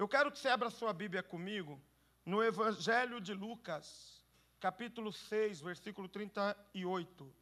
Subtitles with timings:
[0.00, 1.78] Eu quero que você abra sua Bíblia comigo
[2.24, 4.24] no Evangelho de Lucas,
[4.58, 7.34] capítulo 6, versículo 38.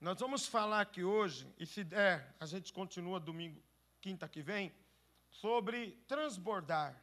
[0.00, 3.62] Nós vamos falar aqui hoje, e se der, a gente continua domingo,
[4.00, 4.74] quinta que vem,
[5.30, 7.00] sobre transbordar.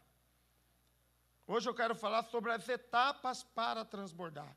[1.47, 4.53] Hoje eu quero falar sobre as etapas para transbordar.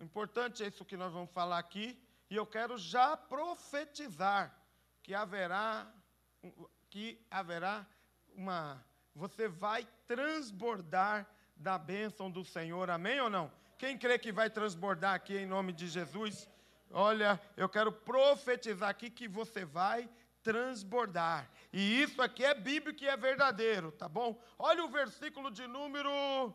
[0.00, 1.96] O importante é isso que nós vamos falar aqui,
[2.28, 4.61] e eu quero já profetizar
[5.02, 5.92] que haverá
[6.90, 7.86] que haverá
[8.34, 12.90] uma você vai transbordar da bênção do Senhor.
[12.90, 13.52] Amém ou não?
[13.78, 16.48] Quem crê que vai transbordar aqui em nome de Jesus?
[16.90, 20.08] Olha, eu quero profetizar aqui que você vai
[20.42, 21.48] transbordar.
[21.72, 24.40] E isso aqui é bíblico e é verdadeiro, tá bom?
[24.58, 26.54] Olha o versículo de número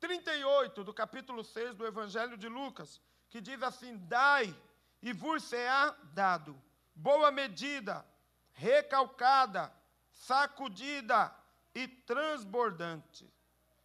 [0.00, 4.54] 38 do capítulo 6 do Evangelho de Lucas, que diz assim: Dai
[5.02, 6.60] e vos será dado,
[6.96, 8.04] boa medida,
[8.52, 9.72] recalcada,
[10.10, 11.32] sacudida
[11.74, 13.30] e transbordante.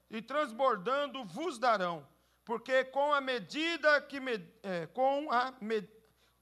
[0.10, 2.08] E transbordando vos darão,
[2.44, 5.54] porque com a medida que me, é, com a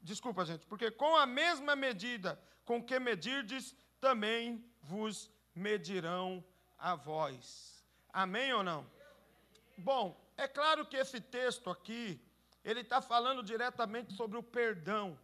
[0.00, 6.44] desculpa gente, porque com a mesma medida com que medirdes também vos medirão
[6.78, 7.84] a vós.
[8.12, 8.90] Amém ou não?
[9.76, 12.20] Bom, é claro que esse texto aqui,
[12.64, 15.18] ele está falando diretamente sobre o perdão.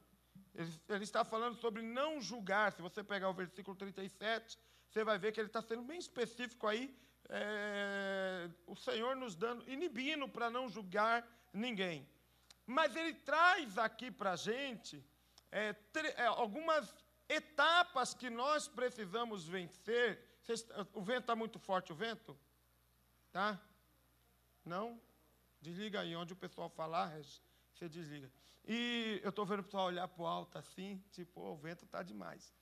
[0.57, 2.73] Ele, ele, está falando sobre não julgar.
[2.73, 6.67] Se você pegar o versículo 37, você vai ver que ele está sendo bem específico
[6.67, 6.97] aí.
[7.29, 12.09] É, o Senhor nos dando, inibindo para não julgar ninguém.
[12.65, 15.05] Mas ele traz aqui para a gente
[15.53, 15.75] é,
[16.17, 16.95] é, algumas
[17.29, 20.23] etapas que nós precisamos vencer.
[20.95, 22.37] o vento está muito forte, o vento?
[23.31, 23.61] Tá?
[24.65, 25.01] Não?
[25.61, 27.13] Desliga aí, onde o pessoal falar,
[27.75, 28.31] você desliga.
[28.67, 31.85] E eu estou vendo o pessoal olhar para o alto assim, tipo, oh, o vento
[31.85, 32.53] está demais.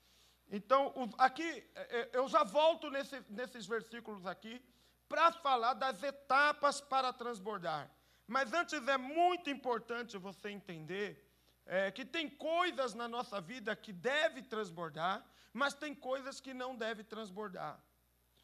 [0.51, 4.63] Então, aqui, é, é, eu já volto nesse, nesses versículos aqui
[5.09, 7.91] para falar das etapas para transbordar.
[8.27, 11.25] Mas antes é muito importante você entender
[11.67, 16.77] é, que tem coisas na nossa vida que deve transbordar, mas tem coisas que não
[16.77, 17.83] deve transbordar.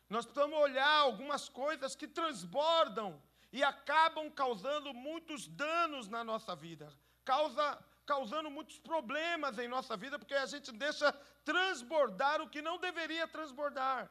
[0.08, 3.22] Nós precisamos olhar algumas coisas que transbordam
[3.52, 6.92] e acabam causando muitos danos na nossa vida,
[7.30, 7.66] causa,
[8.04, 11.12] causando muitos problemas em nossa vida, porque a gente deixa
[11.44, 14.10] transbordar o que não deveria transbordar.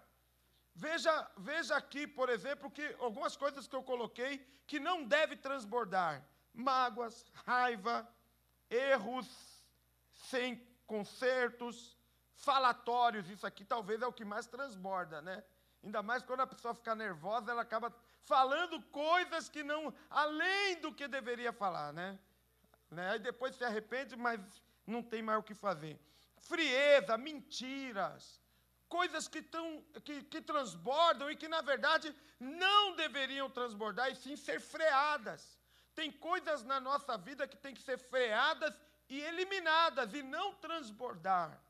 [0.73, 1.13] Veja,
[1.49, 4.33] veja aqui, por exemplo, que algumas coisas que eu coloquei
[4.65, 6.13] que não deve transbordar:
[6.53, 7.95] mágoas, raiva,
[8.69, 9.27] erros,
[10.29, 11.97] sem consertos,
[12.47, 13.29] falatórios.
[13.29, 15.43] Isso aqui talvez é o que mais transborda, né?
[15.83, 20.93] Ainda mais quando a pessoa fica nervosa, ela acaba falando coisas que não, além do
[20.93, 22.17] que deveria falar, né?
[22.89, 23.11] Né?
[23.11, 24.39] Aí depois se arrepende, mas
[24.85, 25.99] não tem mais o que fazer.
[26.37, 28.41] Frieza, mentiras,
[28.87, 34.35] coisas que, tão, que, que transbordam e que, na verdade, não deveriam transbordar e sim
[34.35, 35.59] ser freadas.
[35.93, 38.73] Tem coisas na nossa vida que têm que ser freadas
[39.09, 41.61] e eliminadas e não transbordar.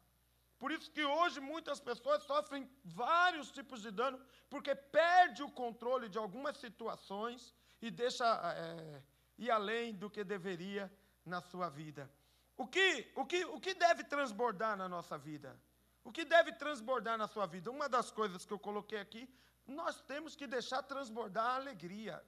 [0.58, 4.20] Por isso que hoje muitas pessoas sofrem vários tipos de dano,
[4.50, 8.26] porque perde o controle de algumas situações e deixa
[8.56, 9.02] é,
[9.38, 10.92] ir além do que deveria
[11.30, 12.10] na sua vida.
[12.58, 15.58] O que, o, que, o que deve transbordar na nossa vida?
[16.04, 17.72] O que deve transbordar na sua vida?
[17.72, 19.30] Uma das coisas que eu coloquei aqui,
[19.66, 22.22] nós temos que deixar transbordar a alegria.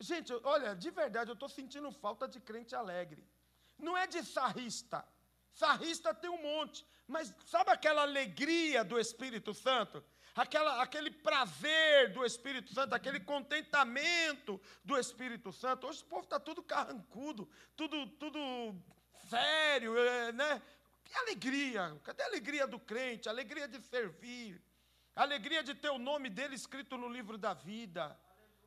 [0.00, 3.26] Gente, olha, de verdade, eu estou sentindo falta de crente alegre.
[3.78, 5.06] Não é de sarrista.
[5.52, 6.86] Sarrista tem um monte.
[7.06, 10.04] Mas sabe aquela alegria do Espírito Santo?
[10.34, 15.86] Aquela, aquele prazer do Espírito Santo, aquele contentamento do Espírito Santo.
[15.86, 18.74] Hoje o povo está tudo carrancudo, tudo, tudo
[19.28, 20.60] sério, é, né?
[21.04, 22.00] Que alegria!
[22.02, 23.28] Cadê a alegria do crente?
[23.28, 24.60] A alegria de servir,
[25.14, 28.18] a alegria de ter o nome dele escrito no livro da vida.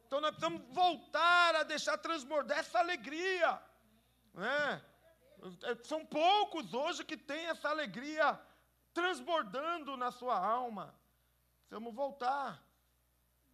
[0.06, 3.62] Então nós precisamos voltar a deixar transbordar essa alegria.
[4.34, 4.82] Né?
[5.64, 8.40] É, são poucos hoje que têm essa alegria
[8.94, 10.96] transbordando na sua alma.
[11.68, 12.64] Precisamos voltar.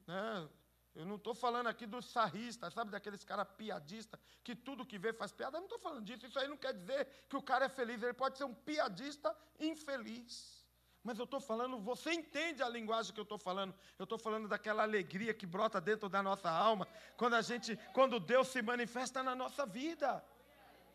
[0.05, 0.49] Né?
[0.93, 5.11] Eu não estou falando aqui dos sarristas, sabe, daqueles caras piadistas, que tudo que vê
[5.11, 5.57] faz piada.
[5.57, 6.27] Eu não estou falando disso.
[6.27, 8.03] Isso aí não quer dizer que o cara é feliz.
[8.03, 10.63] Ele pode ser um piadista infeliz.
[11.03, 13.73] Mas eu estou falando, você entende a linguagem que eu estou falando?
[13.97, 16.87] Eu estou falando daquela alegria que brota dentro da nossa alma,
[17.17, 20.23] quando a gente, quando Deus se manifesta na nossa vida.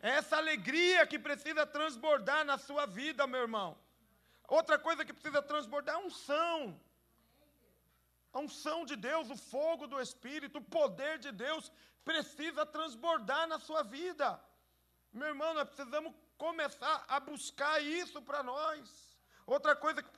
[0.01, 3.77] É essa alegria que precisa transbordar na sua vida, meu irmão.
[4.47, 6.79] Outra coisa que precisa transbordar é unção.
[8.33, 11.71] A unção de Deus, o fogo do Espírito, o poder de Deus
[12.05, 14.39] precisa transbordar na sua vida.
[15.11, 19.17] Meu irmão, nós precisamos começar a buscar isso para nós.
[19.45, 20.11] outra coisa que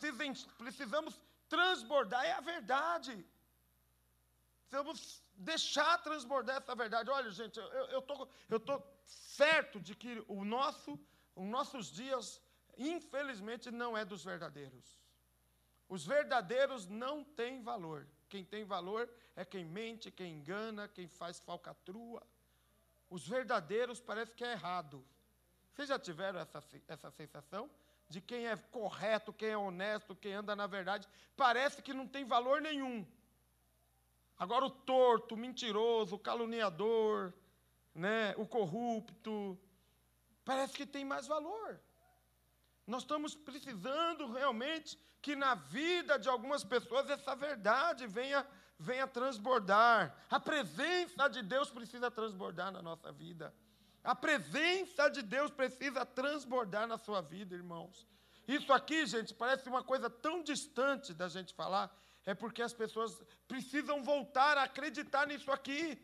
[0.57, 3.25] precisamos transbordar é a verdade.
[4.61, 7.09] Precisamos deixar transbordar essa verdade.
[7.09, 10.99] Olha, gente, eu estou eu tô certo de que o nosso,
[11.35, 12.41] os nossos dias,
[12.77, 15.00] infelizmente, não é dos verdadeiros.
[15.91, 18.07] Os verdadeiros não têm valor.
[18.29, 22.25] Quem tem valor é quem mente, quem engana, quem faz falcatrua.
[23.09, 25.05] Os verdadeiros parece que é errado.
[25.73, 27.69] Vocês já tiveram essa, essa sensação?
[28.07, 31.05] De quem é correto, quem é honesto, quem anda na verdade,
[31.35, 33.05] parece que não tem valor nenhum.
[34.37, 37.33] Agora o torto, o mentiroso, o caluniador,
[37.93, 39.59] né, o corrupto,
[40.45, 41.81] parece que tem mais valor.
[42.91, 48.45] Nós estamos precisando realmente que na vida de algumas pessoas essa verdade venha,
[48.77, 50.13] venha transbordar.
[50.29, 53.55] A presença de Deus precisa transbordar na nossa vida.
[54.03, 58.05] A presença de Deus precisa transbordar na sua vida, irmãos.
[58.45, 61.89] Isso aqui, gente, parece uma coisa tão distante da gente falar,
[62.25, 65.97] é porque as pessoas precisam voltar a acreditar nisso aqui.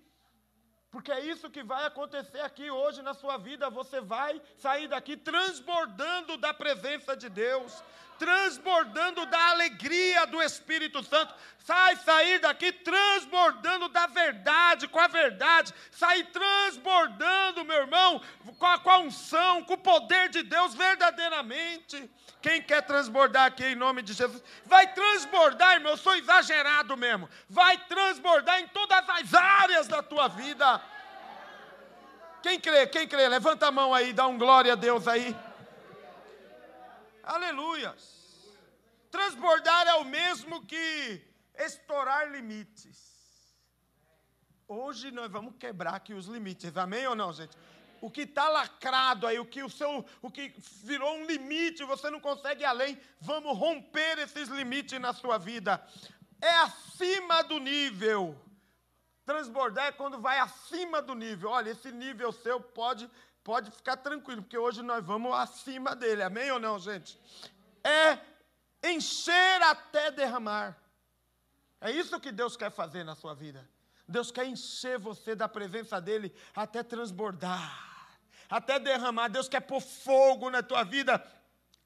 [0.89, 3.69] Porque é isso que vai acontecer aqui hoje na sua vida.
[3.69, 7.83] Você vai sair daqui transbordando da presença de Deus,
[8.17, 11.33] transbordando da alegria do Espírito Santo.
[11.59, 15.73] Sai sair daqui transbordando da verdade, com a verdade.
[15.91, 18.21] Sair transbordando, meu irmão,
[18.57, 22.09] com a, com a unção, com o poder de Deus verdadeiramente.
[22.41, 24.41] Quem quer transbordar aqui em nome de Jesus?
[24.65, 25.91] Vai transbordar, irmão.
[25.91, 27.29] Eu sou exagerado mesmo.
[27.49, 30.81] Vai transbordar em todas as áreas da tua vida.
[32.41, 32.87] Quem crê?
[32.87, 33.27] Quem crê?
[33.27, 35.35] Levanta a mão aí, dá um glória a Deus aí.
[37.27, 38.47] Aleluias.
[39.11, 41.21] Transbordar é o mesmo que
[41.57, 42.97] estourar limites.
[44.65, 47.57] Hoje nós vamos quebrar aqui os limites, amém ou não, gente?
[47.99, 50.53] O que está lacrado aí, o que o seu, o que
[50.83, 55.85] virou um limite, você não consegue ir além, vamos romper esses limites na sua vida.
[56.41, 58.41] É acima do nível.
[59.25, 61.49] Transbordar é quando vai acima do nível.
[61.49, 63.11] Olha, esse nível seu pode
[63.47, 66.21] pode ficar tranquilo, porque hoje nós vamos acima dele.
[66.21, 67.17] Amém ou não, gente?
[67.81, 68.19] É
[68.91, 70.77] encher até derramar.
[71.79, 73.65] É isso que Deus quer fazer na sua vida.
[74.05, 79.29] Deus quer encher você da presença dele até transbordar, até derramar.
[79.29, 81.25] Deus quer pôr fogo na tua vida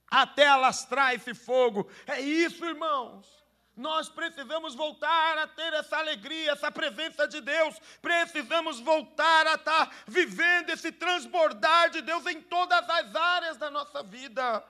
[0.08, 1.88] até alastrar esse fogo.
[2.08, 3.41] É isso, irmãos.
[3.76, 7.80] Nós precisamos voltar a ter essa alegria, essa presença de Deus.
[8.02, 14.04] Precisamos voltar a estar vivendo esse transbordar de Deus em todas as áreas da nossa
[14.04, 14.64] vida.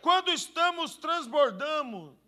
[0.00, 2.18] Quando estamos transbordando,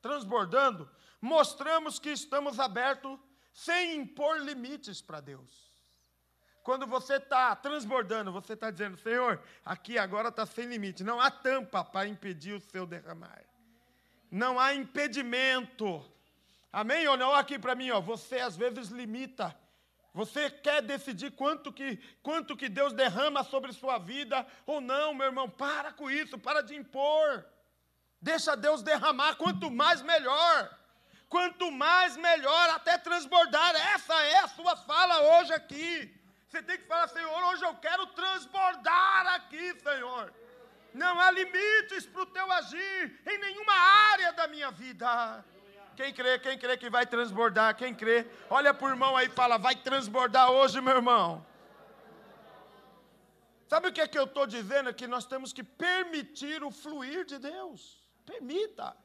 [0.00, 0.90] transbordando,
[1.20, 3.18] mostramos que estamos abertos
[3.52, 5.72] sem impor limites para Deus.
[6.62, 11.04] Quando você está transbordando, você está dizendo, Senhor, aqui agora está sem limite.
[11.04, 13.44] Não há tampa para impedir o seu derramar
[14.34, 16.04] não há impedimento.
[16.72, 17.32] Amém ou não?
[17.32, 19.56] Aqui para mim, ó, você às vezes limita.
[20.12, 25.26] Você quer decidir quanto que, quanto que Deus derrama sobre sua vida ou não, meu
[25.26, 25.48] irmão?
[25.48, 27.44] Para com isso, para de impor.
[28.20, 30.78] Deixa Deus derramar, quanto mais melhor.
[31.28, 33.74] Quanto mais melhor, até transbordar.
[33.94, 36.12] Essa é a sua fala hoje aqui.
[36.48, 40.32] Você tem que falar, Senhor, hoje eu quero transbordar aqui, Senhor.
[40.94, 43.74] Não há limites para o teu agir em nenhuma
[44.12, 45.44] área da minha vida.
[45.96, 49.58] Quem crê, quem crê que vai transbordar, quem crê, olha o irmão aí e fala:
[49.58, 51.44] vai transbordar hoje, meu irmão.
[53.68, 54.88] Sabe o que é que eu estou dizendo?
[54.90, 57.80] É que nós temos que permitir o fluir de Deus.
[58.24, 58.96] Permita.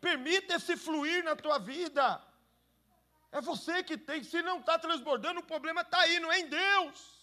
[0.00, 2.20] Permita esse fluir na tua vida.
[3.30, 4.24] É você que tem.
[4.24, 7.21] Se não está transbordando, o problema está aí, não é em Deus.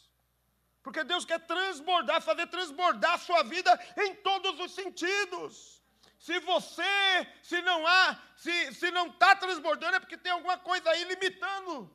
[0.81, 5.83] Porque Deus quer transbordar, fazer transbordar a sua vida em todos os sentidos.
[6.17, 10.89] Se você, se não há, se, se não está transbordando, é porque tem alguma coisa
[10.89, 11.89] aí limitando.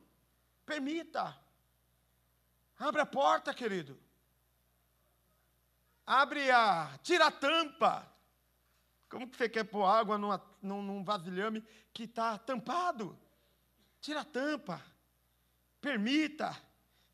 [0.65, 1.35] Permita.
[2.77, 3.99] Abre a porta, querido.
[6.05, 6.99] Abre a.
[7.03, 8.11] Tira a tampa.
[9.09, 11.63] Como que você quer pôr água numa, num, num vasilhame
[11.93, 13.17] que está tampado?
[14.01, 14.83] Tira a tampa.
[15.79, 16.59] Permita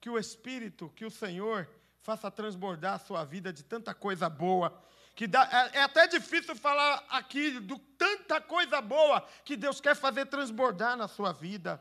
[0.01, 1.69] que o Espírito, que o Senhor
[2.01, 4.83] faça transbordar a sua vida de tanta coisa boa.
[5.15, 9.95] Que dá, é, é até difícil falar aqui de tanta coisa boa que Deus quer
[9.95, 11.79] fazer transbordar na sua vida.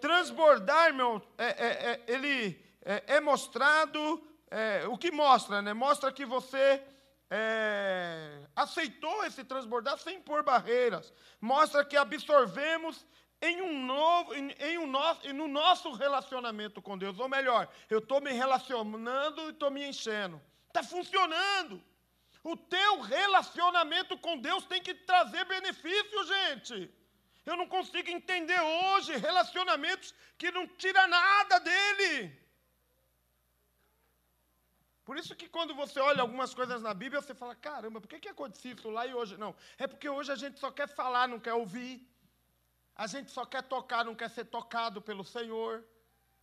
[0.00, 5.72] Transbordar, meu, é, é, é ele é, é mostrado, é, o que mostra, né?
[5.72, 6.82] Mostra que você
[8.56, 11.12] aceitou esse transbordar sem pôr barreiras.
[11.40, 13.06] Mostra que absorvemos
[13.42, 17.18] em um novo, em, em um nosso, no nosso relacionamento com Deus.
[17.18, 20.40] Ou melhor, eu estou me relacionando e estou me enchendo.
[20.68, 21.82] Está funcionando.
[22.42, 26.90] O teu relacionamento com Deus tem que trazer benefício, gente.
[27.44, 32.38] Eu não consigo entender hoje relacionamentos que não tira nada dele.
[35.04, 38.20] Por isso que quando você olha algumas coisas na Bíblia, você fala, caramba, por que,
[38.20, 39.56] que aconteceu isso lá e hoje não?
[39.76, 42.06] É porque hoje a gente só quer falar, não quer ouvir.
[43.00, 45.82] A gente só quer tocar, não quer ser tocado pelo Senhor.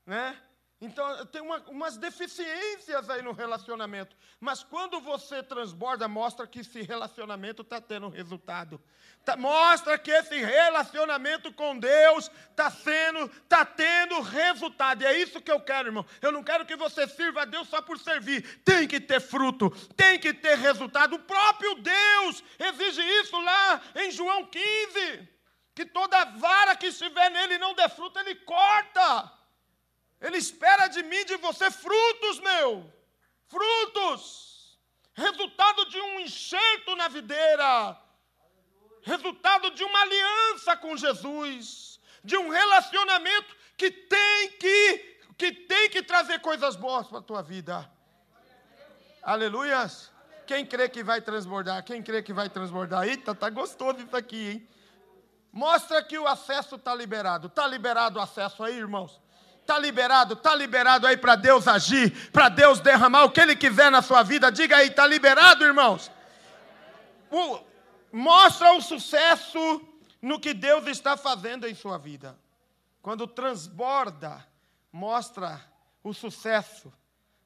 [0.03, 0.35] Né?
[0.81, 4.15] Então, tem uma, umas deficiências aí no relacionamento.
[4.39, 8.81] Mas quando você transborda, mostra que esse relacionamento está tendo resultado.
[9.23, 15.03] Tá, mostra que esse relacionamento com Deus está sendo, está tendo resultado.
[15.03, 16.07] E é isso que eu quero, irmão.
[16.23, 18.63] Eu não quero que você sirva a Deus só por servir.
[18.65, 21.17] Tem que ter fruto, tem que ter resultado.
[21.17, 25.36] O próprio Deus exige isso lá em João 15.
[25.77, 29.31] Que toda vara que estiver nele não dê fruto, ele corta.
[30.19, 32.91] Ele espera de mim, de você, frutos, meu.
[33.45, 34.79] Frutos.
[35.13, 37.95] Resultado de um enxerto na videira.
[39.03, 41.99] Resultado de uma aliança com Jesus.
[42.23, 47.43] De um relacionamento que tem que, que, tem que trazer coisas boas para a tua
[47.43, 47.87] vida.
[49.21, 50.11] Aleluias.
[50.47, 51.83] Quem crê que vai transbordar?
[51.83, 53.07] Quem crê que vai transbordar?
[53.07, 54.76] Eita, tá gostoso isso aqui, hein?
[55.57, 57.47] Mostra que o acesso está liberado.
[57.47, 59.19] Está liberado o acesso aí, irmãos?
[59.59, 63.89] Está liberado, está liberado aí para Deus agir, para Deus derramar o que Ele quiser
[63.89, 64.51] na sua vida.
[64.51, 66.11] Diga aí, está liberado, irmãos?
[67.31, 67.59] O,
[68.11, 69.81] mostra o sucesso
[70.21, 72.37] no que Deus está fazendo em sua vida.
[73.01, 74.45] Quando transborda,
[74.91, 75.59] mostra
[76.03, 76.93] o sucesso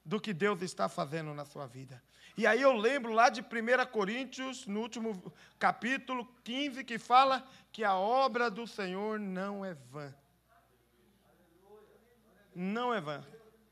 [0.03, 2.03] do que Deus está fazendo na sua vida.
[2.41, 3.45] E aí eu lembro lá de 1
[3.91, 10.13] Coríntios, no último capítulo 15, que fala que a obra do Senhor não é vã
[12.55, 13.23] não é vã.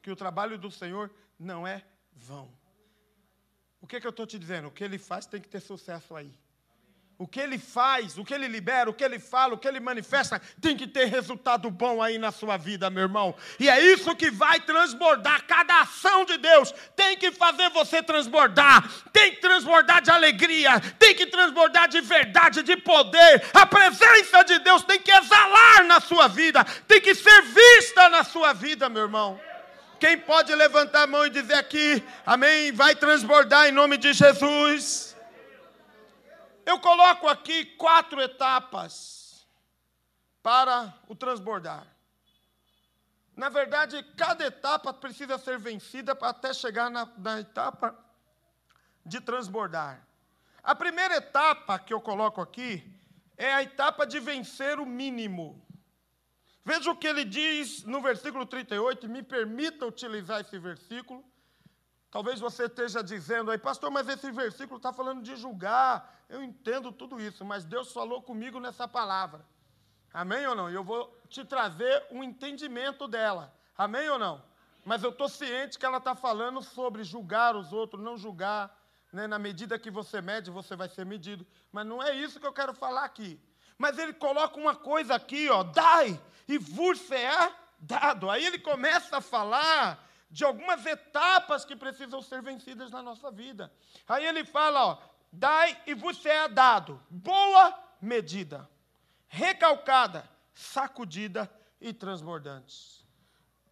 [0.02, 1.84] Que o trabalho do Senhor não é
[2.14, 2.52] vão.
[3.82, 4.68] O que, é que eu estou te dizendo?
[4.68, 6.34] O que ele faz tem que ter sucesso aí.
[7.22, 9.82] O que ele faz, o que ele libera, o que ele fala, o que ele
[9.82, 13.36] manifesta, tem que ter resultado bom aí na sua vida, meu irmão.
[13.60, 15.44] E é isso que vai transbordar.
[15.46, 21.14] Cada ação de Deus tem que fazer você transbordar, tem que transbordar de alegria, tem
[21.14, 23.44] que transbordar de verdade, de poder.
[23.54, 28.24] A presença de Deus tem que exalar na sua vida, tem que ser vista na
[28.24, 29.38] sua vida, meu irmão.
[30.00, 35.09] Quem pode levantar a mão e dizer aqui, amém, vai transbordar em nome de Jesus.
[36.70, 39.44] Eu coloco aqui quatro etapas
[40.44, 41.88] para o transbordar.
[43.36, 47.98] Na verdade, cada etapa precisa ser vencida até chegar na, na etapa
[49.04, 50.06] de transbordar.
[50.62, 52.72] A primeira etapa que eu coloco aqui
[53.36, 55.66] é a etapa de vencer o mínimo.
[56.64, 61.26] Veja o que ele diz no versículo 38, me permita utilizar esse versículo.
[62.12, 66.24] Talvez você esteja dizendo aí, pastor, mas esse versículo está falando de julgar.
[66.28, 69.46] Eu entendo tudo isso, mas Deus falou comigo nessa palavra.
[70.12, 70.70] Amém ou não?
[70.70, 73.54] E eu vou te trazer um entendimento dela.
[73.78, 74.44] Amém ou não?
[74.84, 78.76] Mas eu estou ciente que ela está falando sobre julgar os outros, não julgar.
[79.14, 79.28] Né?
[79.28, 81.46] Na medida que você mede, você vai ser medido.
[81.72, 83.40] Mas não é isso que eu quero falar aqui.
[83.78, 88.30] Mas ele coloca uma coisa aqui, ó, dai e vos é dado.
[88.30, 93.72] Aí ele começa a falar de algumas etapas que precisam ser vencidas na nossa vida.
[94.08, 94.98] Aí ele fala, ó,
[95.32, 98.70] dai e vos é dado, boa medida,
[99.28, 101.50] recalcada, sacudida
[101.82, 103.00] e transbordante.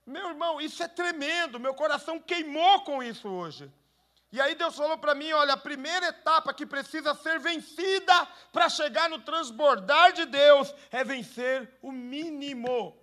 [0.05, 3.71] Meu irmão, isso é tremendo, meu coração queimou com isso hoje.
[4.31, 8.67] E aí Deus falou para mim, olha, a primeira etapa que precisa ser vencida para
[8.67, 12.97] chegar no transbordar de Deus é vencer o mínimo.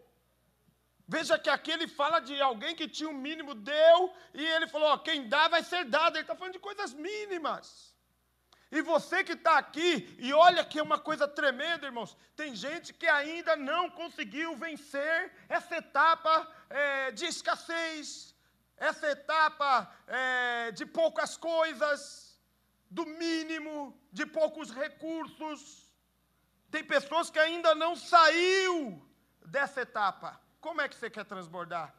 [1.06, 4.66] Veja que aqui ele fala de alguém que tinha o um mínimo, deu, e ele
[4.66, 6.16] falou: ó, quem dá vai ser dado.
[6.16, 7.94] Ele está falando de coisas mínimas.
[8.72, 12.92] E você que está aqui, e olha que é uma coisa tremenda, irmãos, tem gente
[12.92, 18.34] que ainda não conseguiu vencer essa etapa é, de escassez,
[18.76, 22.40] essa etapa é, de poucas coisas,
[22.90, 25.92] do mínimo, de poucos recursos.
[26.70, 29.08] Tem pessoas que ainda não saiu
[29.46, 30.40] dessa etapa.
[30.64, 31.94] Como é que você quer transbordar?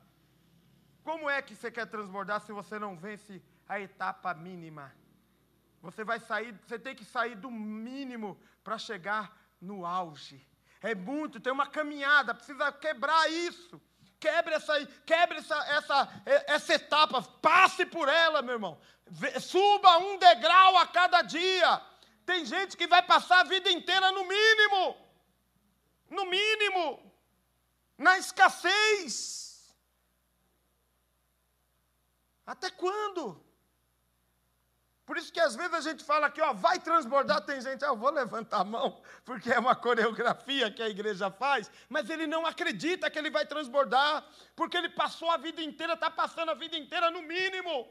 [1.03, 4.91] Como é que você quer transbordar se você não vence a etapa mínima?
[5.83, 10.43] Você vai sair, você tem que sair do mínimo para chegar no auge.
[10.81, 13.79] É muito, tem uma caminhada, precisa quebrar isso.
[14.19, 18.79] Quebre essa, quebre essa, essa, essa etapa, passe por ela, meu irmão.
[19.39, 21.81] Suba um degrau a cada dia.
[22.25, 24.97] Tem gente que vai passar a vida inteira no mínimo.
[26.09, 27.14] No mínimo
[27.97, 29.73] na escassez.
[32.45, 33.43] Até quando?
[35.05, 37.89] Por isso que às vezes a gente fala aqui, ó, vai transbordar, tem gente, ah,
[37.89, 42.25] eu vou levantar a mão, porque é uma coreografia que a igreja faz, mas ele
[42.25, 44.25] não acredita que ele vai transbordar,
[44.55, 47.87] porque ele passou a vida inteira, está passando a vida inteira no mínimo.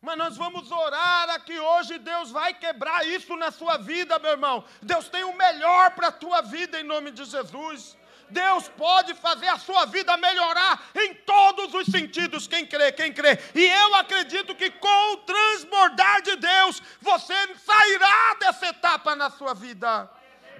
[0.00, 4.64] Mas nós vamos orar aqui hoje, Deus vai quebrar isso na sua vida, meu irmão.
[4.80, 7.96] Deus tem o melhor para a tua vida em nome de Jesus.
[8.32, 12.46] Deus pode fazer a sua vida melhorar em todos os sentidos.
[12.46, 13.38] Quem crê, quem crê.
[13.54, 19.54] E eu acredito que com o transbordar de Deus, você sairá dessa etapa na sua
[19.54, 20.10] vida.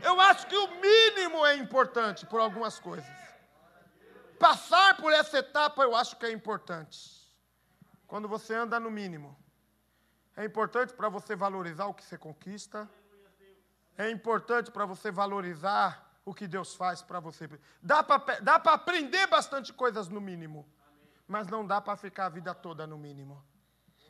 [0.02, 3.22] Eu acho que o mínimo é importante por algumas coisas.
[4.38, 6.98] Passar por essa etapa eu acho que é importante.
[8.06, 9.36] Quando você anda no mínimo.
[10.36, 12.88] É importante para você valorizar o que você conquista.
[13.96, 17.48] É importante para você valorizar o que Deus faz para você.
[17.82, 20.66] Dá para aprender bastante coisas no mínimo,
[21.26, 23.42] mas não dá para ficar a vida toda no mínimo.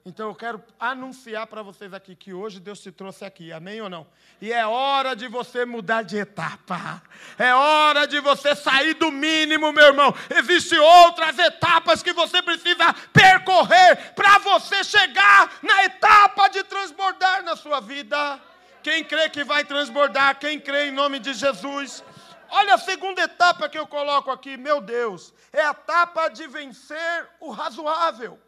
[0.05, 3.89] Então eu quero anunciar para vocês aqui que hoje Deus te trouxe aqui, amém ou
[3.89, 4.05] não?
[4.41, 7.01] E é hora de você mudar de etapa.
[7.39, 10.13] É hora de você sair do mínimo, meu irmão.
[10.29, 17.55] Existem outras etapas que você precisa percorrer para você chegar na etapa de transbordar na
[17.55, 18.41] sua vida.
[18.83, 22.03] Quem crê que vai transbordar, quem crê em nome de Jesus.
[22.51, 27.29] Olha a segunda etapa que eu coloco aqui, meu Deus, é a etapa de vencer
[27.41, 28.39] o razoável.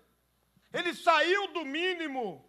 [0.73, 2.45] Ele saiu do mínimo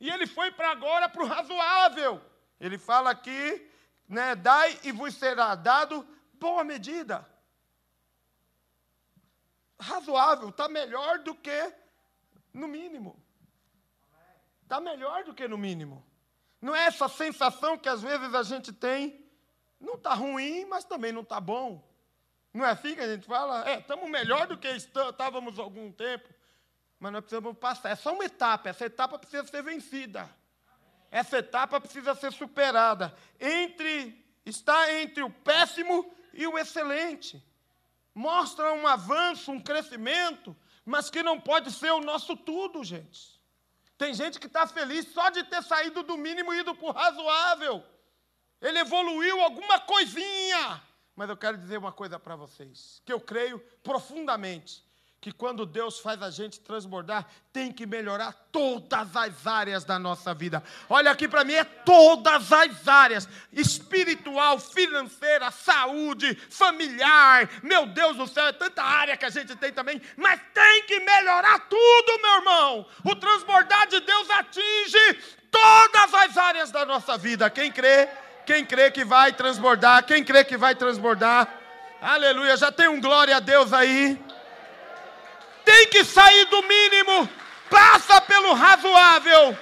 [0.00, 2.20] e ele foi para agora para o razoável.
[2.58, 3.70] Ele fala aqui,
[4.08, 7.28] né, dai e vos será dado boa medida.
[9.78, 11.72] Razoável, está melhor do que
[12.52, 13.22] no mínimo.
[14.62, 16.09] Está melhor do que no mínimo.
[16.60, 19.24] Não é essa sensação que às vezes a gente tem,
[19.80, 21.82] não está ruim, mas também não está bom.
[22.52, 23.68] Não é assim que a gente fala?
[23.68, 26.28] É, estamos melhor do que estávamos há algum tempo,
[26.98, 27.90] mas nós precisamos passar.
[27.90, 30.28] É só uma etapa, essa etapa precisa ser vencida.
[31.10, 33.14] Essa etapa precisa ser superada.
[33.40, 37.42] Entre está entre o péssimo e o excelente.
[38.14, 43.39] Mostra um avanço, um crescimento, mas que não pode ser o nosso tudo, gente.
[44.00, 46.90] Tem gente que está feliz só de ter saído do mínimo e ido para o
[46.90, 47.84] razoável.
[48.58, 50.82] Ele evoluiu alguma coisinha.
[51.14, 54.89] Mas eu quero dizer uma coisa para vocês, que eu creio profundamente
[55.20, 60.32] que quando Deus faz a gente transbordar, tem que melhorar todas as áreas da nossa
[60.32, 60.62] vida.
[60.88, 67.50] Olha aqui para mim, é todas as áreas: espiritual, financeira, saúde, familiar.
[67.62, 70.98] Meu Deus do céu, é tanta área que a gente tem também, mas tem que
[71.00, 72.86] melhorar tudo, meu irmão.
[73.04, 75.14] O transbordar de Deus atinge
[75.50, 77.50] todas as áreas da nossa vida.
[77.50, 78.08] Quem crê?
[78.46, 80.02] Quem crê que vai transbordar?
[80.06, 81.46] Quem crê que vai transbordar?
[82.00, 84.18] Aleluia, já tem um glória a Deus aí
[85.70, 87.28] tem que sair do mínimo,
[87.70, 89.56] passa pelo razoável.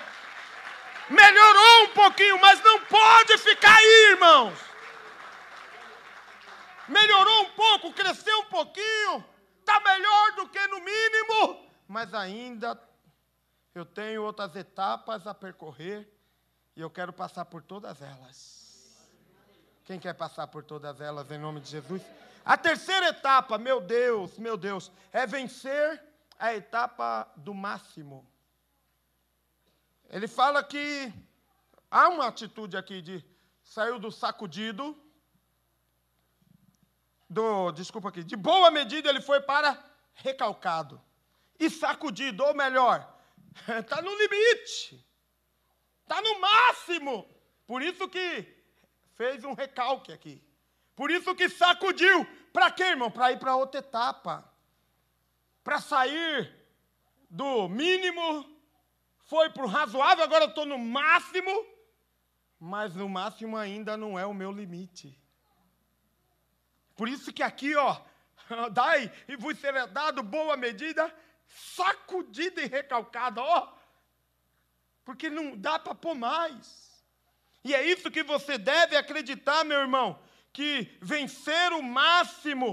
[1.10, 4.58] Melhorou um pouquinho, mas não pode ficar aí, irmãos.
[6.88, 9.22] Melhorou um pouco, cresceu um pouquinho,
[9.60, 12.80] está melhor do que no mínimo, mas ainda
[13.74, 16.08] eu tenho outras etapas a percorrer
[16.74, 19.06] e eu quero passar por todas elas.
[19.84, 22.02] Quem quer passar por todas elas em nome de Jesus?
[22.48, 26.02] A terceira etapa, meu Deus, meu Deus, é vencer
[26.38, 28.26] a etapa do máximo.
[30.08, 31.12] Ele fala que
[31.90, 33.22] há uma atitude aqui de
[33.62, 34.96] saiu do sacudido,
[37.28, 39.78] do, desculpa aqui, de boa medida ele foi para
[40.14, 40.98] recalcado.
[41.60, 43.06] E sacudido, ou melhor,
[43.78, 45.06] está no limite,
[46.00, 47.28] está no máximo.
[47.66, 48.56] Por isso que
[49.16, 50.42] fez um recalque aqui.
[50.98, 52.26] Por isso que sacudiu.
[52.58, 53.08] Para quê, irmão?
[53.08, 54.44] Para ir para outra etapa.
[55.62, 56.52] Para sair
[57.30, 58.50] do mínimo,
[59.26, 61.64] foi para o razoável, agora eu estou no máximo,
[62.58, 65.16] mas no máximo ainda não é o meu limite.
[66.96, 67.96] Por isso que aqui, ó,
[68.72, 71.14] dai e vos será dado boa medida,
[71.46, 73.72] sacudida e recalcada, ó,
[75.04, 77.04] porque não dá para pôr mais.
[77.62, 80.20] E é isso que você deve acreditar, meu irmão
[80.58, 82.68] que vencer o máximo,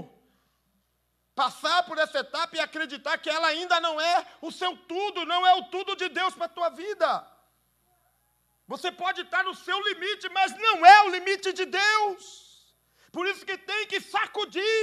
[1.40, 5.46] passar por essa etapa e acreditar que ela ainda não é o seu tudo, não
[5.46, 7.08] é o tudo de Deus para a tua vida.
[8.66, 12.22] Você pode estar no seu limite, mas não é o limite de Deus.
[13.12, 14.82] Por isso que tem que sacudir.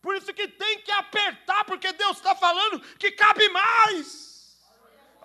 [0.00, 4.33] Por isso que tem que apertar, porque Deus está falando que cabe mais.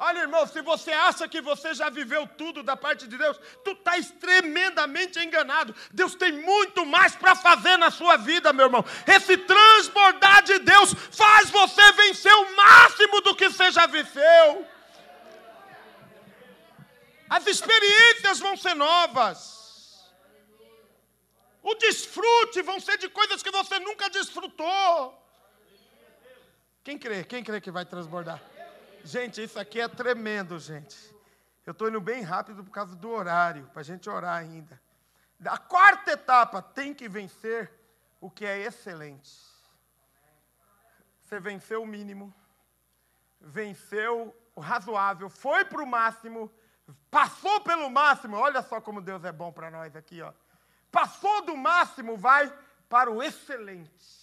[0.02, 3.72] Olha, irmão, se você acha que você já viveu tudo da parte de Deus, tu
[3.72, 5.76] está tremendamente enganado.
[5.92, 8.86] Deus tem muito mais para fazer na sua vida, meu irmão.
[9.06, 14.66] Esse transbordar de Deus faz você vencer o máximo do que você já venceu.
[17.30, 20.08] As experiências vão ser novas.
[21.62, 25.14] O desfrute vão ser de coisas que você nunca desfrutou.
[26.86, 27.26] Quem crê?
[27.26, 28.42] Quem crê que vai transbordar?
[29.04, 31.16] Gente, isso aqui é tremendo, gente.
[31.66, 34.80] Eu estou indo bem rápido por causa do horário, para a gente orar ainda.
[35.46, 37.72] A quarta etapa tem que vencer
[38.20, 39.32] o que é excelente.
[41.24, 42.34] Você venceu o mínimo,
[43.40, 46.52] venceu o razoável, foi para o máximo,
[47.10, 48.36] passou pelo máximo.
[48.36, 50.34] Olha só como Deus é bom para nós aqui, ó.
[50.92, 52.52] Passou do máximo, vai
[52.90, 54.20] para o excelente.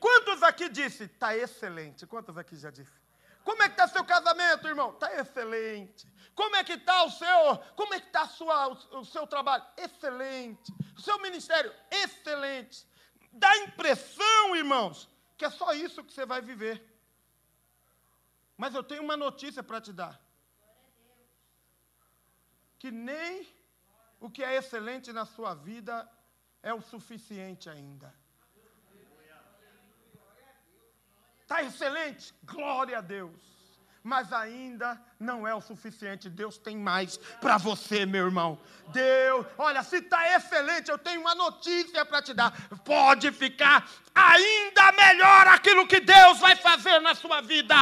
[0.00, 1.04] Quantos aqui disse?
[1.04, 2.06] Está excelente.
[2.06, 3.07] Quantos aqui já disse?
[3.48, 4.90] Como é que está seu casamento, irmão?
[4.90, 6.06] Está excelente.
[6.34, 9.64] Como é que está o seu, como é que está o, o seu trabalho?
[9.74, 10.70] Excelente.
[10.94, 11.72] O seu ministério?
[11.90, 12.86] Excelente.
[13.32, 15.08] Dá impressão, irmãos,
[15.38, 16.76] que é só isso que você vai viver.
[18.54, 20.20] Mas eu tenho uma notícia para te dar.
[22.78, 23.48] Que nem
[24.20, 26.06] o que é excelente na sua vida
[26.62, 28.14] é o suficiente ainda.
[31.48, 32.34] Está excelente?
[32.44, 33.57] Glória a Deus.
[34.02, 36.30] Mas ainda não é o suficiente.
[36.30, 38.58] Deus tem mais para você, meu irmão.
[38.88, 42.52] Deus, olha, se está excelente, eu tenho uma notícia para te dar.
[42.84, 47.74] Pode ficar ainda melhor aquilo que Deus vai fazer na sua vida.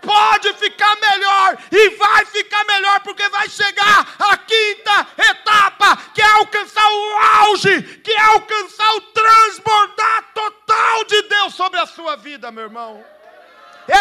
[0.00, 6.32] Pode ficar melhor e vai ficar melhor, porque vai chegar a quinta etapa, que é
[6.32, 12.50] alcançar o auge, que é alcançar o transbordar total de Deus sobre a sua vida,
[12.50, 13.15] meu irmão.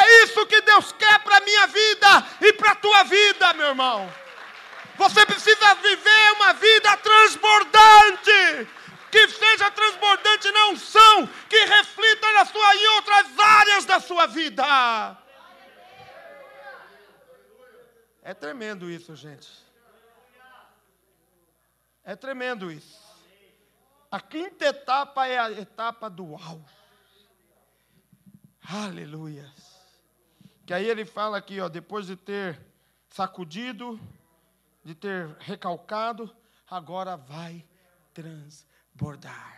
[0.06, 3.68] É isso que Deus quer para a minha vida e para a tua vida, meu
[3.68, 4.14] irmão.
[4.98, 8.70] Você precisa viver uma vida transbordante.
[9.12, 15.18] Que seja transbordante na unção, que reflita na sua em outras áreas da sua vida.
[18.22, 19.50] É tremendo isso, gente.
[22.04, 23.00] É tremendo isso.
[24.12, 26.76] A quinta etapa é a etapa do auge.
[28.68, 29.50] Aleluia.
[30.66, 32.60] Que aí ele fala aqui, ó, depois de ter
[33.10, 34.00] sacudido,
[34.84, 36.36] de ter recalcado,
[36.70, 37.64] agora vai
[38.14, 39.54] transbordar.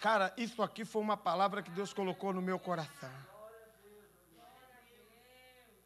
[0.00, 3.12] Cara, isso aqui foi uma palavra que Deus colocou no meu coração.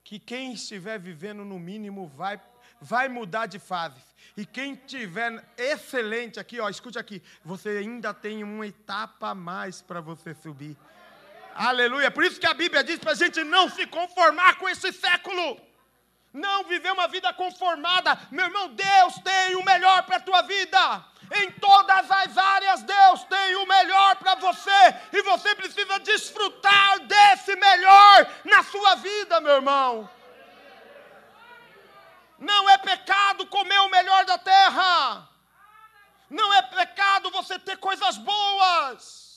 [0.05, 2.41] Que quem estiver vivendo no mínimo vai
[2.81, 4.01] vai mudar de fase.
[4.37, 9.83] E quem tiver excelente aqui, ó, escute aqui, você ainda tem uma etapa a mais
[9.83, 10.77] para você subir.
[11.55, 12.11] Aleluia.
[12.11, 15.61] Por isso que a Bíblia diz para a gente não se conformar com esse século.
[16.33, 18.17] Não viver uma vida conformada.
[18.31, 21.05] Meu irmão, Deus tem o melhor para a tua vida.
[21.33, 24.95] Em todas as áreas, Deus tem o melhor para você.
[25.13, 30.09] E você precisa desfrutar desse melhor na sua vida, meu irmão.
[32.39, 35.29] Não é pecado comer o melhor da terra.
[36.29, 39.30] Não é pecado você ter coisas boas.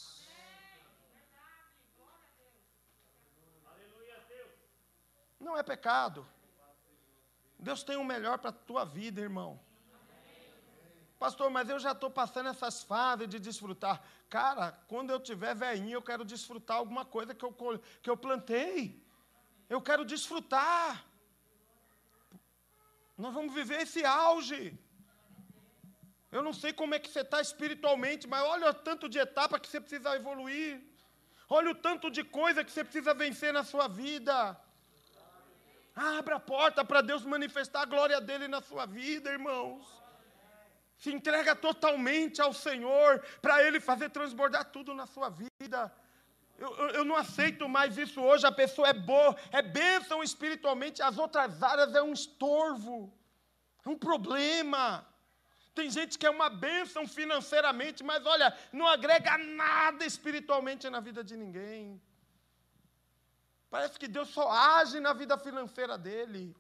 [5.48, 6.26] Não é pecado.
[7.68, 9.52] Deus tem o melhor para a tua vida, irmão.
[11.24, 14.02] Pastor, mas eu já estou passando essas fases de desfrutar.
[14.30, 17.54] Cara, quando eu tiver velhinho, eu quero desfrutar alguma coisa que eu,
[18.02, 18.76] que eu plantei.
[19.70, 21.06] Eu quero desfrutar.
[23.18, 24.78] Nós vamos viver esse auge.
[26.32, 29.60] Eu não sei como é que você está espiritualmente, mas olha o tanto de etapa
[29.60, 30.82] que você precisa evoluir.
[31.48, 34.36] Olha o tanto de coisa que você precisa vencer na sua vida.
[35.96, 39.86] Abra a porta para Deus manifestar a glória dele na sua vida, irmãos.
[40.98, 45.94] Se entrega totalmente ao Senhor para Ele fazer transbordar tudo na sua vida.
[46.58, 48.46] Eu, eu, eu, não aceito mais isso hoje.
[48.46, 53.14] A pessoa é boa, é bênção espiritualmente, as outras áreas é um estorvo,
[53.86, 55.06] é um problema.
[55.76, 61.24] Tem gente que é uma bênção financeiramente, mas olha, não agrega nada espiritualmente na vida
[61.24, 62.02] de ninguém.
[63.74, 66.56] Parece que Deus só age na vida financeira dele.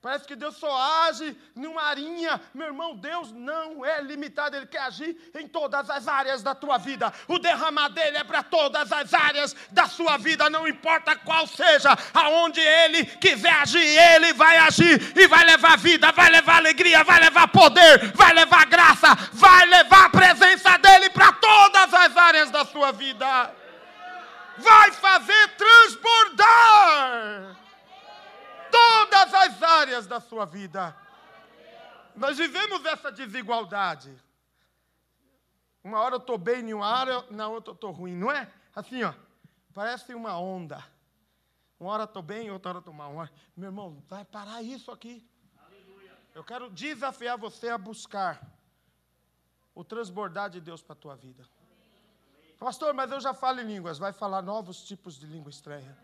[0.00, 0.72] Parece que Deus só
[1.08, 2.40] age numa arinha.
[2.54, 6.78] Meu irmão, Deus não é limitado, Ele quer agir em todas as áreas da tua
[6.78, 7.12] vida.
[7.26, 11.90] O derramar dele é para todas as áreas da sua vida, não importa qual seja,
[12.14, 17.18] aonde Ele quiser agir, Ele vai agir e vai levar vida, vai levar alegria, vai
[17.18, 22.64] levar poder, vai levar graça, vai levar a presença dEle para todas as áreas da
[22.64, 23.60] sua vida
[24.58, 26.42] vai fazer transbordar
[28.70, 30.96] todas as áreas da sua vida.
[32.14, 34.14] Nós vivemos essa desigualdade.
[35.82, 38.52] Uma hora eu estou bem em uma área, na outra eu estou ruim, não é?
[38.74, 39.12] Assim, ó,
[39.74, 40.84] parece uma onda.
[41.80, 43.14] Uma hora estou bem, outra hora estou mal.
[43.16, 43.30] Hora...
[43.56, 45.26] Meu irmão, vai parar isso aqui.
[46.34, 48.40] Eu quero desafiar você a buscar
[49.74, 51.44] o transbordar de Deus para a tua vida.
[52.62, 53.98] Pastor, mas eu já falo em línguas.
[53.98, 55.98] Vai falar novos tipos de língua estranha.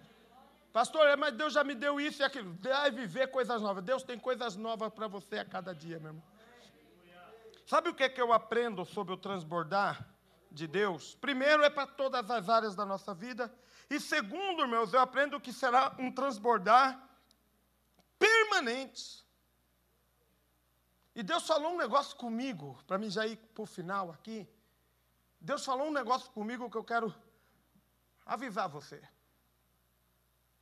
[0.73, 2.53] Pastor, é, mas Deus já me deu isso e aquilo.
[2.61, 3.85] Vai viver coisas novas.
[3.85, 6.23] Deus tem coisas novas para você a cada dia, meu irmão.
[7.65, 10.05] Sabe o que, é que eu aprendo sobre o transbordar
[10.51, 11.15] de Deus?
[11.15, 13.53] Primeiro, é para todas as áreas da nossa vida.
[13.89, 17.01] E segundo, irmãos, eu aprendo que será um transbordar
[18.19, 19.25] permanente.
[21.15, 24.49] E Deus falou um negócio comigo, para mim já ir para o final aqui.
[25.41, 27.15] Deus falou um negócio comigo que eu quero
[28.27, 29.03] avisar você.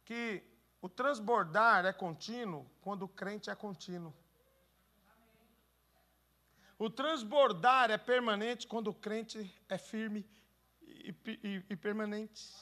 [0.05, 0.43] Que
[0.81, 4.15] o transbordar é contínuo quando o crente é contínuo.
[6.79, 10.29] O transbordar é permanente quando o crente é firme
[10.83, 12.53] e, e, e, permanente.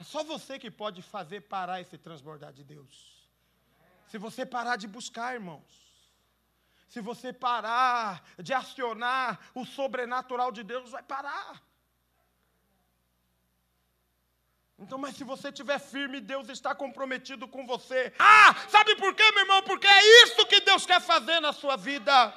[0.00, 3.28] É só você que pode fazer parar esse transbordar de Deus.
[4.08, 5.93] Se você parar de buscar, irmãos
[6.94, 11.60] se você parar de acionar o sobrenatural de Deus, vai parar.
[14.78, 18.14] Então, mas se você estiver firme, Deus está comprometido com você.
[18.16, 19.60] Ah, sabe por quê, meu irmão?
[19.64, 22.32] Porque é isso que Deus quer fazer na sua vida.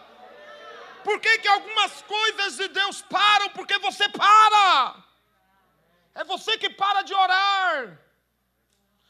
[1.03, 3.49] Por que, que algumas coisas de Deus param?
[3.51, 5.03] Porque você para.
[6.15, 7.99] É você que para de orar.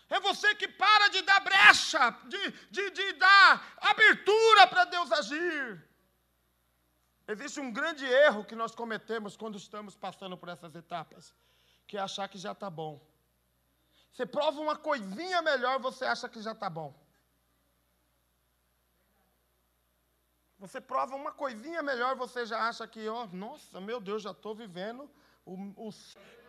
[0.09, 5.85] É você que para de dar brecha, de, de, de dar abertura para Deus agir.
[7.27, 11.35] Existe um grande erro que nós cometemos quando estamos passando por essas etapas,
[11.85, 13.05] que é achar que já está bom.
[14.13, 16.95] Você prova uma coisinha melhor, você acha que já está bom.
[20.57, 24.31] Você prova uma coisinha melhor, você já acha que, ó, oh, nossa, meu Deus, já
[24.31, 25.09] estou vivendo
[25.45, 25.91] o, o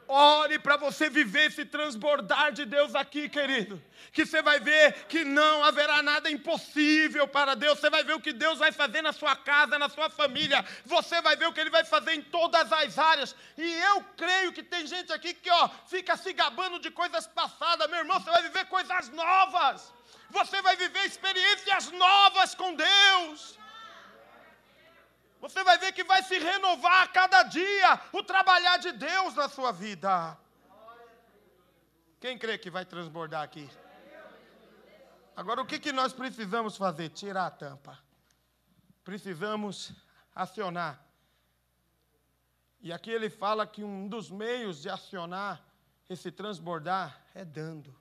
[0.08, 3.80] Ore para você viver esse transbordar de Deus aqui, querido.
[4.10, 7.78] Que você vai ver que não haverá nada impossível para Deus.
[7.78, 10.64] Você vai ver o que Deus vai fazer na sua casa, na sua família.
[10.86, 13.36] Você vai ver o que Ele vai fazer em todas as áreas.
[13.58, 17.86] E eu creio que tem gente aqui que ó, fica se gabando de coisas passadas.
[17.90, 19.92] Meu irmão, você vai viver coisas novas.
[20.30, 23.58] Você vai viver experiências novas com Deus.
[25.40, 29.48] Você vai ver que vai se renovar a cada dia o trabalhar de Deus na
[29.48, 30.37] sua vida.
[32.20, 33.70] Quem crê que vai transbordar aqui?
[35.37, 37.11] Agora, o que, que nós precisamos fazer?
[37.11, 37.96] Tirar a tampa.
[39.05, 39.92] Precisamos
[40.35, 41.01] acionar.
[42.81, 45.64] E aqui ele fala que um dos meios de acionar
[46.09, 47.94] esse transbordar é dando,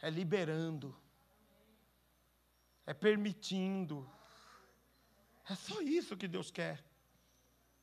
[0.00, 0.96] é liberando,
[2.86, 4.10] é permitindo
[5.50, 6.78] é só isso que Deus quer.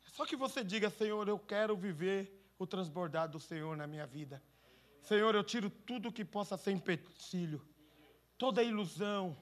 [0.05, 4.07] É só que você diga, Senhor, eu quero viver o transbordar do Senhor na minha
[4.07, 4.41] vida.
[5.01, 7.61] Senhor, eu tiro tudo que possa ser empecilho,
[8.37, 9.37] toda ilusão,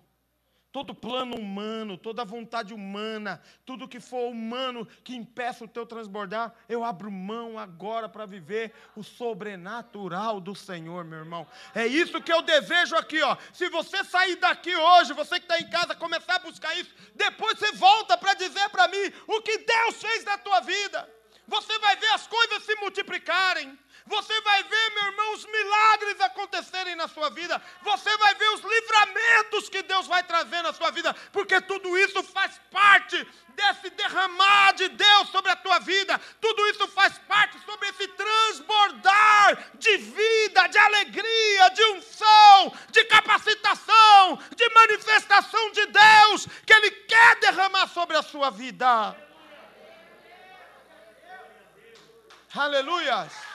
[0.76, 6.54] todo plano humano, toda vontade humana, tudo que for humano que impeça o teu transbordar,
[6.68, 11.48] eu abro mão agora para viver o sobrenatural do Senhor, meu irmão.
[11.74, 13.38] É isso que eu desejo aqui, ó.
[13.54, 17.58] Se você sair daqui hoje, você que está em casa, começar a buscar isso, depois
[17.58, 21.10] você volta para dizer para mim o que Deus fez na tua vida.
[21.48, 23.80] Você vai ver as coisas se multiplicarem.
[24.08, 27.60] Você vai ver, meu irmão, os milagres acontecerem na sua vida.
[27.82, 32.22] Você vai ver os livramentos que Deus vai trazer na sua vida, porque tudo isso
[32.24, 36.22] faz parte desse derramar de Deus sobre a tua vida.
[36.40, 44.40] Tudo isso faz parte sobre esse transbordar de vida, de alegria, de unção, de capacitação,
[44.56, 49.16] de manifestação de Deus que Ele quer derramar sobre a sua vida.
[52.54, 53.55] Aleluias.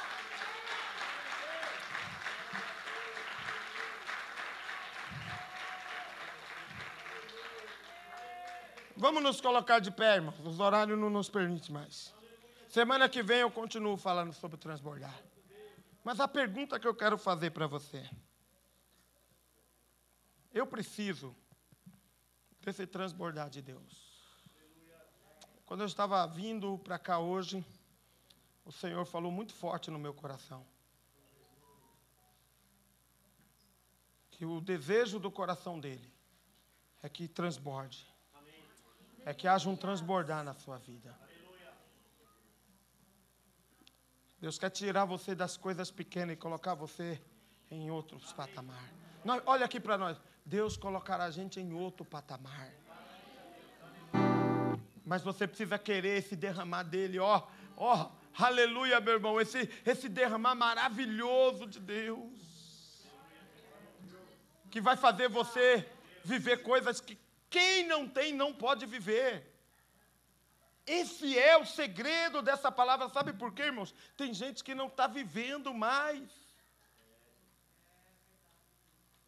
[9.00, 10.38] Vamos nos colocar de pé, irmãos.
[10.44, 12.12] Os horários não nos permitem mais.
[12.68, 15.18] Semana que vem eu continuo falando sobre transbordar.
[16.04, 18.06] Mas a pergunta que eu quero fazer para você.
[20.52, 21.34] Eu preciso
[22.60, 24.12] desse transbordar de Deus.
[25.64, 27.64] Quando eu estava vindo para cá hoje,
[28.66, 30.62] o Senhor falou muito forte no meu coração.
[34.30, 36.12] Que o desejo do coração dele
[37.02, 38.09] é que transborde
[39.24, 41.14] é que haja um transbordar na sua vida.
[44.40, 47.20] Deus quer tirar você das coisas pequenas e colocar você
[47.70, 48.90] em outros patamar.
[49.24, 50.18] Nós, olha aqui para nós.
[50.44, 52.72] Deus colocará a gente em outro patamar.
[55.04, 60.54] Mas você precisa querer se derramar dele, ó, ó, aleluia, meu irmão, esse, esse derramar
[60.54, 63.04] maravilhoso de Deus,
[64.70, 65.86] que vai fazer você
[66.24, 67.18] viver coisas que
[67.50, 69.32] quem não tem não pode viver.
[70.86, 73.94] Esse é o segredo dessa palavra, sabe por quê, irmãos?
[74.16, 76.28] Tem gente que não está vivendo mais.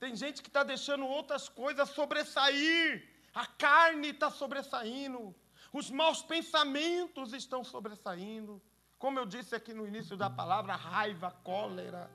[0.00, 3.08] Tem gente que está deixando outras coisas sobressair.
[3.34, 5.34] A carne está sobressaindo.
[5.72, 8.60] Os maus pensamentos estão sobressaindo.
[8.98, 12.10] Como eu disse aqui no início da palavra, raiva, cólera,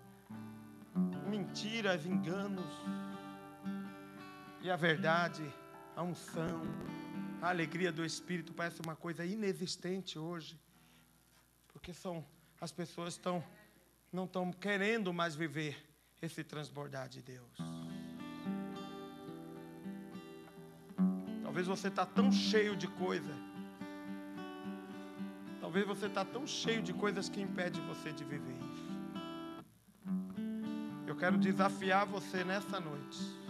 [1.28, 2.74] mentiras, enganos.
[4.62, 5.44] E a verdade,
[5.98, 6.62] a unção,
[7.42, 10.56] a alegria do Espírito parece uma coisa inexistente hoje.
[11.70, 12.24] Porque são
[12.62, 13.44] as pessoas estão
[14.14, 15.76] não estão querendo mais viver
[16.22, 17.58] esse transbordar de Deus.
[21.42, 23.34] Talvez você está tão cheio de coisa.
[25.60, 28.88] Talvez você está tão cheio de coisas que impede você de viver isso.
[31.08, 33.47] Eu quero desafiar você nessa noite.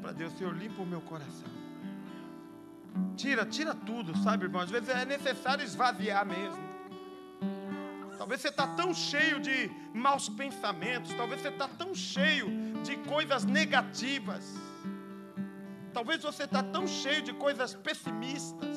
[0.00, 1.48] Para Deus, Senhor, limpa o meu coração.
[3.16, 4.62] Tira, tira tudo, sabe, irmão?
[4.62, 6.68] Às vezes é necessário esvaziar mesmo.
[8.16, 12.48] Talvez você está tão cheio de maus pensamentos, talvez você está tão cheio
[12.82, 14.54] de coisas negativas.
[15.92, 18.76] Talvez você está tão cheio de coisas pessimistas.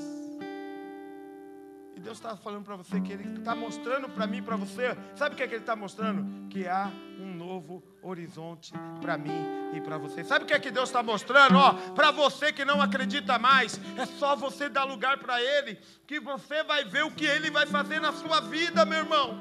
[1.95, 4.95] E Deus está falando para você que Ele está mostrando para mim, para você.
[5.15, 6.47] Sabe o que, é que Ele está mostrando?
[6.47, 10.23] Que há um novo horizonte para mim e para você.
[10.23, 11.57] Sabe o que é que Deus está mostrando?
[11.57, 16.17] Ó, para você que não acredita mais, é só você dar lugar para Ele, que
[16.17, 19.37] você vai ver o que Ele vai fazer na sua vida, meu irmão.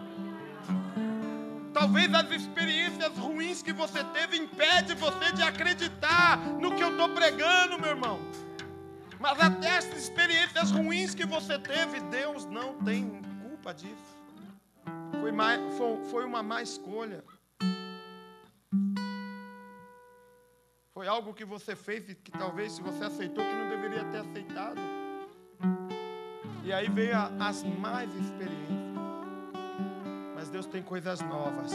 [1.72, 7.10] Talvez as experiências ruins que você teve impede você de acreditar no que eu estou
[7.10, 8.18] pregando, meu irmão.
[9.20, 14.18] Mas até essas experiências ruins que você teve, Deus não tem culpa disso.
[15.20, 17.22] Foi, mais, foi, foi uma má escolha.
[21.00, 24.18] Foi algo que você fez e que talvez se você aceitou que não deveria ter
[24.18, 24.78] aceitado.
[26.62, 28.78] E aí veio a, as mais experiências.
[30.34, 31.72] Mas Deus tem coisas novas.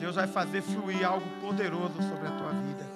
[0.00, 2.86] Deus vai fazer fluir algo poderoso sobre a tua vida.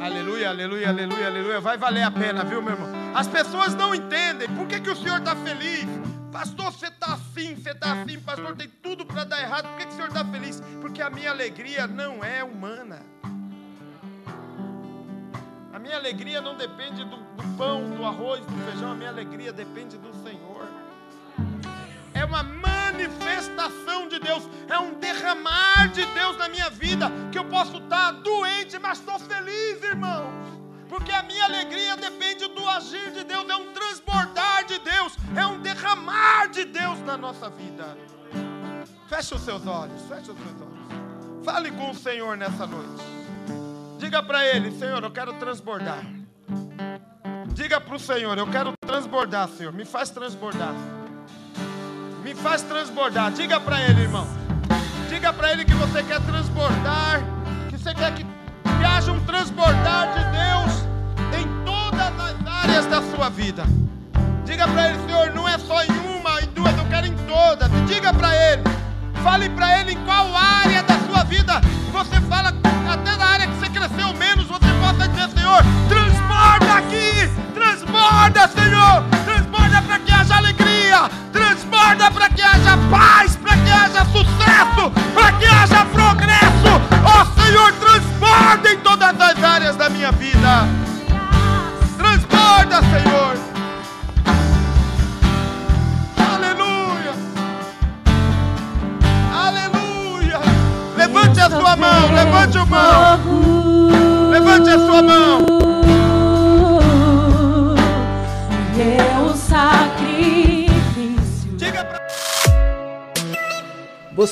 [0.00, 1.60] Aleluia, aleluia, aleluia, aleluia.
[1.60, 2.88] Vai valer a pena, viu, meu irmão?
[3.14, 4.48] As pessoas não entendem.
[4.56, 5.86] Por que, que o Senhor está feliz?
[6.32, 8.87] Pastor, você está assim, você está assim, pastor, tem tudo
[9.18, 9.68] para dar errado.
[9.68, 10.62] Por que, que o Senhor está feliz?
[10.80, 13.02] Porque a minha alegria não é humana.
[15.72, 18.92] A minha alegria não depende do, do pão, do arroz, do feijão.
[18.92, 20.68] A minha alegria depende do Senhor.
[22.14, 27.10] É uma manifestação de Deus, é um derramar de Deus na minha vida.
[27.32, 30.32] Que eu posso estar doente, mas estou feliz, irmãos.
[30.88, 35.44] Porque a minha alegria depende do agir de Deus, é um transbordar de Deus, é
[35.44, 37.96] um derramar de Deus na nossa vida.
[39.08, 41.42] Feche os seus olhos, feche os seus olhos.
[41.42, 43.02] Fale com o Senhor nessa noite.
[43.98, 46.04] Diga para Ele, Senhor, eu quero transbordar.
[47.54, 49.72] Diga para o Senhor, eu quero transbordar, Senhor.
[49.72, 50.74] Me faz transbordar.
[52.22, 53.32] Me faz transbordar.
[53.32, 54.26] Diga para Ele, irmão.
[55.08, 57.22] Diga para Ele que você quer transbordar.
[57.70, 63.00] Que você quer que, que haja um transbordar de Deus em todas as áreas da
[63.16, 63.64] sua vida.
[64.44, 67.70] Diga para Ele, Senhor, não é só em uma, em duas, eu quero em todas.
[67.88, 68.87] Diga para Ele.
[69.22, 70.77] Fale para Ele em qual área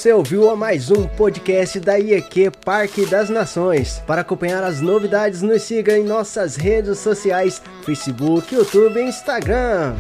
[0.07, 4.01] Você ouviu a mais um podcast da IEQ Parque das Nações.
[4.07, 9.97] Para acompanhar as novidades, nos siga em nossas redes sociais: Facebook, YouTube e Instagram.